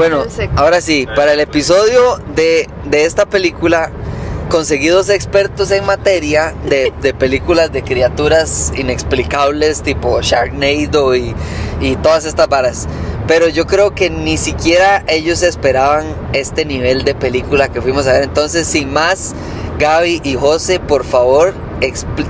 [0.00, 0.24] Bueno,
[0.56, 3.90] ahora sí, para el episodio de, de esta película
[4.48, 11.34] conseguí dos expertos en materia de, de películas de criaturas inexplicables tipo Sharknado y,
[11.82, 12.88] y todas estas varas.
[13.26, 18.14] Pero yo creo que ni siquiera ellos esperaban este nivel de película que fuimos a
[18.14, 18.22] ver.
[18.22, 19.34] Entonces, sin más,
[19.78, 21.52] Gaby y José, por favor,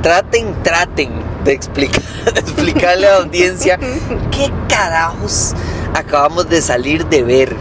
[0.02, 1.12] traten, traten
[1.44, 2.02] de explicar,
[2.34, 3.78] de explicarle a la audiencia
[4.32, 5.54] qué carajos
[5.94, 7.56] acabamos de salir de ver.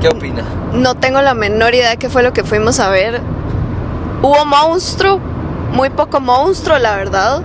[0.00, 0.42] ¿Qué opina?
[0.72, 3.20] No tengo la menor idea de qué fue lo que fuimos a ver.
[4.22, 5.20] Hubo monstruo,
[5.72, 7.42] muy poco monstruo, la verdad.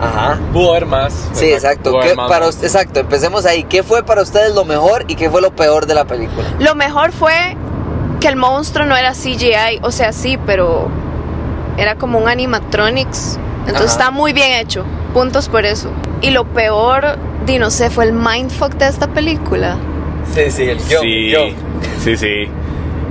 [0.00, 0.38] Ajá.
[0.52, 1.28] Pudo haber más.
[1.32, 1.92] Sí, exacto.
[2.00, 3.64] ¿Qué- más, para exacto, empecemos ahí.
[3.64, 6.44] ¿Qué fue para ustedes lo mejor y qué fue lo peor de la película?
[6.58, 7.56] Lo mejor fue
[8.20, 10.88] que el monstruo no era CGI, o sea, sí, pero
[11.76, 13.38] era como un animatronics.
[13.66, 14.04] Entonces Ajá.
[14.04, 14.84] está muy bien hecho.
[15.14, 15.90] Puntos por eso.
[16.20, 19.76] Y lo peor, di no sé, fue el mindfuck de esta película.
[20.34, 21.34] Sí, sí, el Sí,
[22.02, 22.48] sí, sí.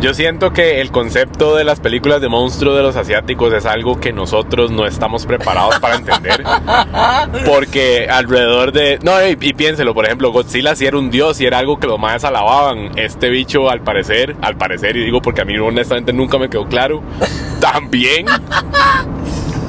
[0.01, 3.99] Yo siento que el concepto de las películas de monstruos de los asiáticos es algo
[3.99, 6.43] que nosotros no estamos preparados para entender.
[7.45, 8.97] Porque alrededor de...
[9.03, 11.85] No, y, y piénselo, por ejemplo, Godzilla sí era un dios y era algo que
[11.85, 12.97] los más alababan.
[12.97, 16.65] Este bicho, al parecer, al parecer, y digo porque a mí honestamente nunca me quedó
[16.65, 17.03] claro,
[17.59, 18.25] también.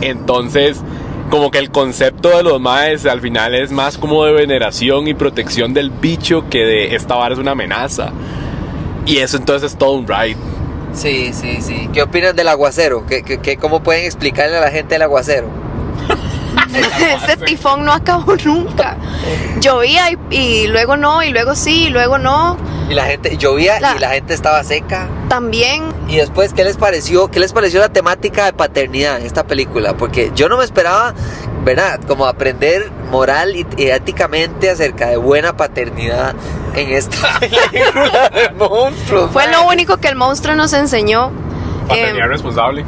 [0.01, 0.83] Entonces,
[1.33, 5.15] como que el concepto de los maes al final es más como de veneración y
[5.15, 8.11] protección del bicho que de esta vara es una amenaza.
[9.07, 10.37] Y eso entonces es todo un ride.
[10.93, 11.89] Sí, sí, sí.
[11.91, 13.07] ¿Qué opinan del aguacero?
[13.07, 15.49] ¿Qué, qué, qué- cómo pueden explicarle a la gente el aguacero?
[17.25, 18.99] Ese tifón no acabó nunca.
[19.59, 22.59] Llovía y, y luego no, y luego sí, y luego no.
[22.91, 25.09] Y la gente llovía La- y la gente estaba seca.
[25.29, 27.29] También Y después, ¿qué les pareció?
[27.29, 29.97] ¿Qué les pareció la temática de paternidad en esta película?
[29.97, 31.15] Porque yo no me esperaba,
[31.65, 32.01] ¿verdad?
[32.07, 36.35] Como aprender moral y, y éticamente acerca de buena paternidad
[36.75, 39.31] en esta película de monstruos.
[39.31, 41.31] fue lo único que el monstruo nos enseñó.
[41.89, 42.85] Paternidad Eh, responsable.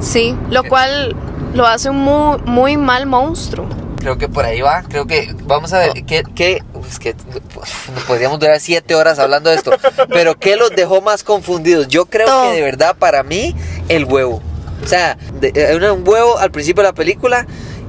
[0.00, 1.14] sí, lo cual
[1.54, 3.66] lo hace un muy, muy mal monstruo.
[4.02, 4.82] Creo que por ahí va.
[4.82, 7.14] Creo que vamos a ver qué, qué es que
[7.54, 9.70] uf, podríamos durar siete horas hablando de esto.
[10.08, 11.86] Pero qué los dejó más confundidos.
[11.88, 13.54] Yo creo que de verdad para mí
[13.88, 14.42] el huevo.
[14.84, 17.46] O sea, hay una- un huevo al principio de la película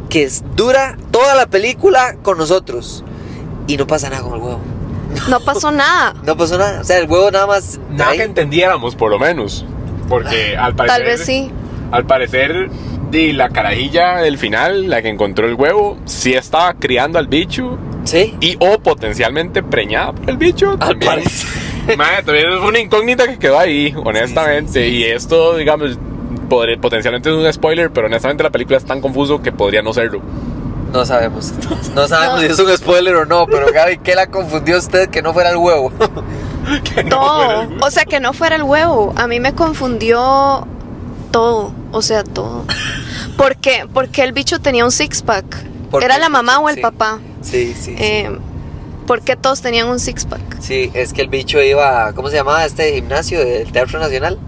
[0.10, 3.04] que es- dura toda la película con nosotros
[3.66, 4.60] y no pasa nada con el huevo.
[5.30, 6.14] No pasó nada.
[6.24, 6.82] No pasó nada.
[6.82, 7.80] O sea, el huevo nada más.
[7.90, 8.18] Nada ahí.
[8.20, 9.66] que entendiéramos, por lo menos.
[10.08, 10.98] Porque al parecer.
[11.00, 11.52] Tal vez sí.
[11.92, 12.70] Al parecer,
[13.14, 17.78] di, la carajilla del final, la que encontró el huevo, sí estaba criando al bicho
[18.04, 18.36] Sí.
[18.42, 20.76] y o potencialmente preñada por el bicho.
[20.82, 21.50] Al parecer.
[21.98, 24.88] Madre, también es una incógnita que quedó ahí, honestamente.
[24.90, 25.98] Y esto, digamos,
[26.50, 29.94] podría- potencialmente es un spoiler, pero honestamente la película es tan confuso que podría no
[29.94, 30.22] serlo.
[30.92, 31.54] No sabemos.
[31.96, 32.48] No sabemos No.
[32.48, 33.48] si es un spoiler o no.
[33.48, 35.92] Pero Gaby, ¿qué la confundió usted que no fuera el huevo?
[36.96, 37.68] Que no Todo.
[37.82, 39.14] O sea, que no fuera el huevo.
[39.18, 40.66] A mí me confundió
[41.32, 41.74] todo.
[41.92, 42.64] O sea, todo.
[43.44, 43.86] ¿Por qué?
[43.94, 45.66] Porque el bicho tenía un six-pack.
[45.92, 46.82] Porque ¿Era la mamá o el sí.
[46.82, 47.20] papá?
[47.42, 47.94] Sí, sí.
[47.94, 47.96] sí.
[47.98, 48.32] Eh,
[49.06, 50.62] ¿Por qué todos tenían un six-pack?
[50.62, 54.40] Sí, es que el bicho iba, ¿cómo se llamaba este gimnasio del Teatro Nacional?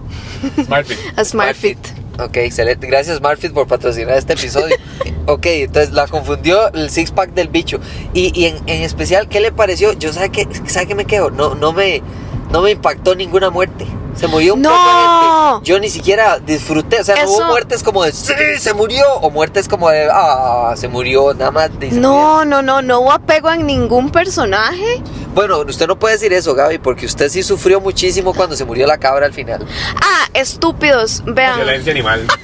[0.63, 0.97] Smartfit.
[1.17, 1.77] A SmartFit.
[2.19, 2.87] Ok, excelente.
[2.87, 4.77] Gracias Smartfit por patrocinar este episodio.
[5.25, 7.81] ok, entonces la confundió el six pack del bicho.
[8.13, 9.91] Y, y en, en especial, ¿qué le pareció?
[9.91, 12.01] Yo sabe que, sabe que me quedo, no, no me,
[12.49, 13.85] no me impactó ninguna muerte.
[14.15, 14.69] Se murió un ¡No!
[14.69, 15.69] poco de gente.
[15.69, 19.29] Yo ni siquiera disfruté, o sea, no hubo muertes como de sí, se murió, o
[19.29, 21.79] muertes como de ah, se murió, nada más.
[21.79, 21.91] de-.
[21.91, 25.01] No, no, no, no hubo apego en ningún personaje.
[25.33, 28.87] Bueno, usted no puede decir eso, Gaby, porque usted sí sufrió muchísimo cuando se murió
[28.87, 29.67] la cabra al final.
[30.01, 31.57] Ah, estúpidos, vean.
[31.57, 32.25] Violencia animal.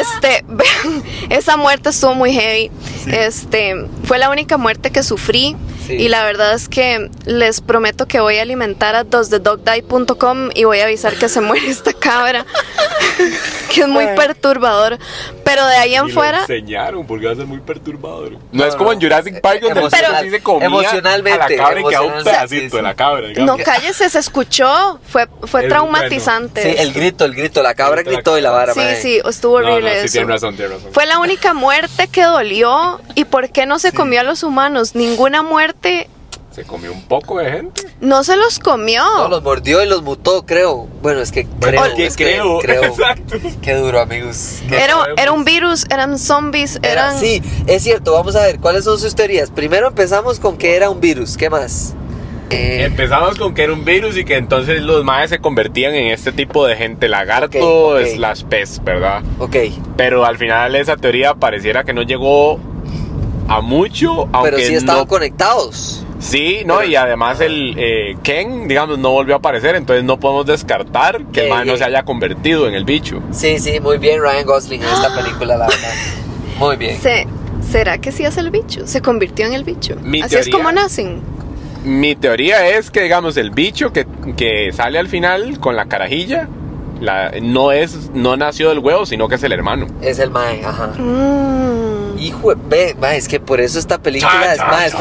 [0.00, 2.70] Este, vean, esa muerte estuvo muy heavy.
[3.06, 5.56] Este, fue la única muerte que sufrí.
[5.86, 5.94] Sí.
[5.94, 10.80] Y la verdad es que les prometo que voy a alimentar a dosdedogdie.com y voy
[10.80, 12.44] a avisar que se muere esta cabra.
[13.72, 14.98] que es muy perturbador.
[15.44, 18.32] Pero de ahí en Y lo fuera, enseñaron porque va a ser muy perturbador.
[18.32, 19.04] No, No, es como en no.
[19.04, 22.24] Jurassic Park donde el bicho sí se comía emocionalmente, a la cabra y quedaba un
[22.24, 22.76] pedacito sí, sí.
[22.76, 23.28] de la cabra.
[23.28, 23.58] digamos.
[23.58, 24.98] no cállese, se escuchó.
[25.08, 26.62] Fue, fue Es traumatizante.
[26.62, 29.00] Sí, el grito, el grito, la cabra Grito, la gritó y la vara, Sí, mae.
[29.00, 30.12] sí, estuvo No, no, horrible sí, eso.
[30.12, 30.92] tiene razón, tiene razón.
[30.92, 33.00] Fue la única muerte que dolió.
[33.14, 34.94] ¿Y por qué no se comió a los humanos?
[34.94, 35.75] Ninguna muerte
[36.50, 37.82] Se comió un poco de gente.
[38.00, 39.02] No se los comió.
[39.18, 40.88] No, los mordió y los mutó, creo.
[41.02, 41.84] Bueno, es que creo.
[41.84, 42.58] es que es que creo.
[42.62, 42.84] creo.
[42.84, 43.36] Exacto.
[43.60, 44.60] Qué duro, amigos.
[44.66, 47.20] Qué- Era, era un virus, eran zombies, Era- eran...
[47.20, 48.12] Sí, es cierto.
[48.14, 49.50] Vamos a ver, ¿cuáles son sus teorías?
[49.50, 51.36] Primero empezamos con que era un virus.
[51.36, 51.94] ¿Qué más?
[52.48, 56.06] Eh, Empezamos con que era un virus y que entonces los maes se convertían en
[56.12, 58.06] este tipo de gente lagarto Ok, ok.
[58.14, 59.22] slash pez, ¿verdad?
[59.40, 59.56] ok.
[59.96, 62.60] Pero al final esa teoría pareciera que no llegó
[63.48, 66.02] a mucho, aunque Pero sí estaban no- conectados.
[66.18, 70.18] Sí, no, Pero- y además el eh, Ken, digamos, no volvió a aparecer, entonces no
[70.18, 73.20] podemos descartar que el Yeah, mae no se haya convertido en el bicho.
[73.32, 75.92] Sí, sí, muy bien Ryan Gosling en esta película, la verdad.
[76.58, 76.98] Muy bien.
[77.00, 77.26] Se-
[77.70, 78.86] ¿Será que sí es el bicho?
[78.86, 79.96] Se convirtió en el bicho.
[80.02, 81.20] Mi Así es teoría- como nacen.
[81.84, 84.06] Mi teoría es que, digamos, el bicho que,
[84.36, 86.48] que sale al final con la carajilla,
[87.00, 89.86] la, no es, no nació del huevo, sino que es el hermano.
[90.00, 90.86] Es el Mae, ajá.
[90.98, 91.85] Mm.
[92.18, 94.92] Hijo, de- ve, mae, es que por eso esta película es más,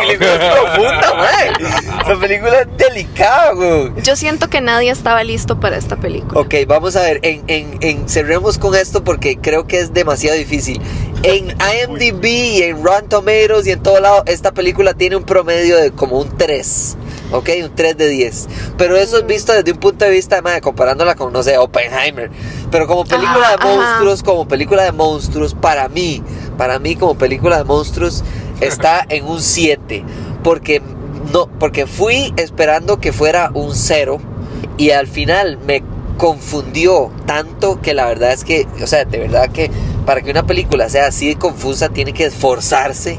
[0.00, 1.52] película es profunda, mae.
[2.00, 3.92] Esta película es delicada, güey.
[4.02, 6.40] Yo siento que nadie estaba listo para esta película.
[6.40, 10.36] Ok, vamos a ver, en, en, en- cerremos con esto porque creo que es demasiado
[10.36, 10.80] difícil.
[11.22, 11.48] En
[11.90, 15.90] IMDb y en Rotten Tomatoes y en todo lado, esta película tiene un promedio de
[15.92, 16.96] como un 3.
[17.32, 18.48] Ok, un 3 de 10.
[18.76, 22.28] Pero eso es visto desde un punto de vista, madre, comparándola con, no sé, Oppenheimer.
[22.72, 23.66] Pero como película Ajá, de ajá.
[23.76, 26.24] monstruos, como película de monstruos, para mí,
[26.60, 28.22] para mí como película de monstruos,
[28.60, 30.04] está en un 7.
[30.44, 30.82] Porque,
[31.32, 34.18] no, porque fui esperando que fuera un 0
[34.76, 35.82] y al final me
[36.18, 39.70] confundió tanto que la verdad es que, o sea, de verdad que
[40.04, 43.18] para que una película sea así de confusa tiene que esforzarse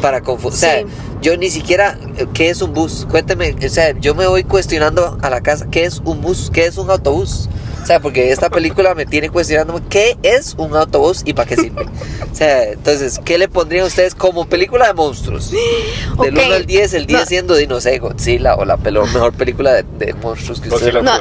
[0.00, 0.54] para confundir.
[0.54, 0.84] O sea,
[1.20, 1.98] yo ni siquiera,
[2.34, 3.04] ¿qué es un bus?
[3.10, 6.52] Cuénteme, o sea, yo me voy cuestionando a la casa, ¿qué es un bus?
[6.54, 7.48] ¿Qué es un autobús?
[7.86, 11.54] O sea, porque esta película me tiene cuestionando qué es un autobús y para qué
[11.54, 11.84] sirve.
[11.84, 15.52] O sea, entonces, ¿qué le pondrían ustedes como película de monstruos?
[15.52, 15.60] Del
[16.16, 16.26] Ok.
[16.32, 17.26] 1 al 10, el 10 No.
[17.26, 21.12] siendo, di, no sé, Godzilla o la mejor película de, de monstruos que ustedes No.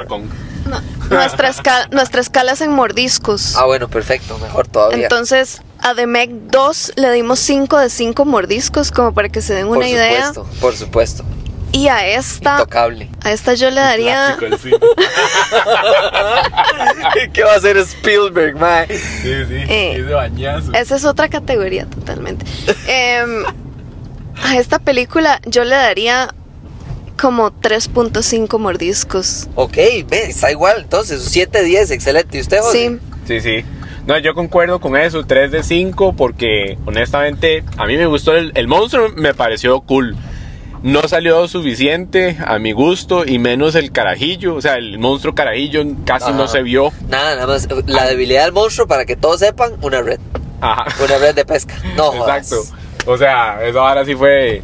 [1.12, 3.56] nuestra, escala, nuestra escala es en mordiscos.
[3.58, 5.04] Ah, bueno, perfecto, mejor todavía.
[5.04, 9.54] Entonces, a The Meg 2 le dimos 5 de 5 mordiscos, como para que se
[9.54, 10.34] den por una idea.
[10.34, 11.24] supuesto, por supuesto.
[11.76, 13.10] Y a esta, Intocable.
[13.22, 14.38] a esta yo le daría.
[17.34, 18.86] ¿Qué va a hacer Spielberg, man?
[18.88, 18.98] Sí,
[19.48, 20.72] sí, Eh, ese bañazo.
[20.74, 22.46] Esa es otra categoría totalmente.
[22.88, 23.44] Em,
[24.42, 26.34] a esta película yo le daría
[27.20, 29.50] como 3.5 mordiscos.
[29.56, 29.76] Ok,
[30.08, 32.38] ve, está igual, entonces, 7 10, excelente.
[32.38, 33.00] ¿Y usted, José?
[33.28, 33.28] Sí.
[33.28, 33.66] Sí, sí.
[34.06, 38.54] No, yo concuerdo con eso, 3 de 5, porque honestamente a mí me gustó el,
[38.56, 40.16] el monstruo, me pareció cool.
[40.86, 45.84] No salió suficiente a mi gusto y menos el carajillo, o sea, el monstruo carajillo
[46.06, 46.92] casi no se vio.
[47.10, 47.68] Nada, nada más.
[47.88, 50.20] La debilidad del monstruo, para que todos sepan, una red.
[50.62, 50.86] Ajá.
[51.04, 51.74] Una red de pesca.
[51.98, 52.52] No, jodas.
[52.52, 52.78] Exacto.
[53.08, 54.62] O sea, eso ahora sí fue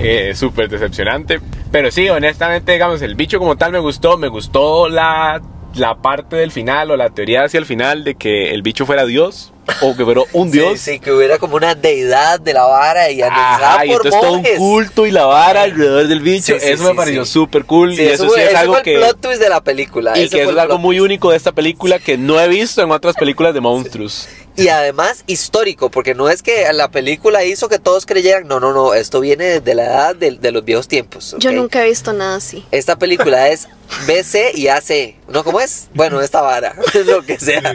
[0.00, 1.40] eh, súper decepcionante.
[1.72, 4.18] Pero sí, honestamente, digamos, el bicho como tal me gustó.
[4.18, 5.40] Me gustó la,
[5.74, 9.06] la parte del final o la teoría hacia el final de que el bicho fuera
[9.06, 10.80] Dios o que fuera un Sí, Dios.
[10.80, 14.20] Sí, que hubiera como una deidad de la vara y administrada Ajá, y por entonces
[14.20, 14.58] todo un monjes.
[14.58, 16.54] culto y la vara alrededor del bicho.
[16.54, 17.32] Sí, sí, eso sí, me pareció sí.
[17.32, 17.94] súper cool.
[17.94, 18.96] Sí, y eso, eso, fue, sí es ese algo fue el que.
[18.96, 20.18] plot twist de la película.
[20.18, 21.04] Y ese que eso es el algo muy twist.
[21.06, 24.28] único de esta película que no he visto en otras películas de monstruos.
[24.56, 28.72] Y además histórico, porque no es que la película hizo que todos creyeran, no, no,
[28.72, 31.34] no, esto viene de la edad de, de los viejos tiempos.
[31.40, 31.56] Yo ¿ok?
[31.56, 32.64] nunca he visto nada así.
[32.70, 33.66] Esta película es
[34.06, 35.16] BC y AC.
[35.28, 35.88] ¿No cómo es?
[35.94, 37.74] Bueno, esta vara, lo que sea.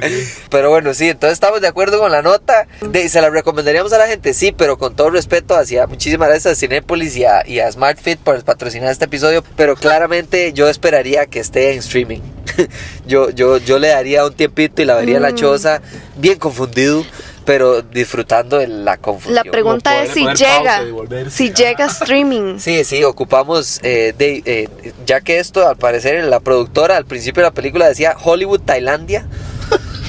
[0.49, 2.67] Pero bueno, sí, entonces estamos de acuerdo con la nota.
[2.81, 4.33] De, ¿Se la recomendaríamos a la gente?
[4.33, 8.19] Sí, pero con todo respeto hacia muchísimas gracias a Cinépolis y a, y a SmartFit
[8.19, 9.43] por patrocinar este episodio.
[9.55, 12.19] Pero claramente yo esperaría que esté en streaming.
[13.07, 15.35] yo, yo, yo le daría un tiempito y la vería en la Mm.
[15.35, 15.81] choza,
[16.17, 17.05] bien confundido,
[17.45, 19.35] pero disfrutando de la confusión.
[19.35, 20.83] La pregunta poder es si llega,
[21.29, 22.59] si llega streaming.
[22.59, 24.69] Sí, sí, ocupamos, eh, de, eh,
[25.05, 29.25] ya que esto al parecer la productora al principio de la película decía Hollywood Tailandia.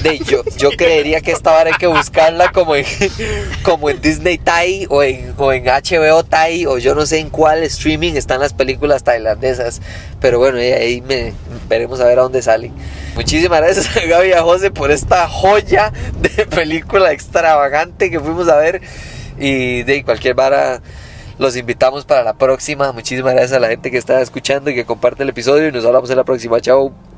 [0.03, 2.85] De, yo, yo creería que esta vara hay que buscarla como en,
[3.63, 7.29] como en Disney Thai o en, o en HBO Thai o yo no sé en
[7.29, 9.81] cuál streaming están las películas tailandesas.
[10.19, 11.33] Pero bueno, ahí, me,
[11.67, 12.73] veremos a ver a dónde salen.
[13.15, 18.47] Muchísimas gracias a Gaby y a José por esta joya de película extravagante que fuimos
[18.47, 18.81] a ver.
[19.39, 20.81] Y de cualquier vara
[21.37, 22.91] los invitamos para la próxima.
[22.91, 25.67] Muchísimas gracias a la gente que está escuchando y que comparte el episodio.
[25.67, 26.61] Y nos hablamos en la próxima.
[26.61, 27.10] Chao.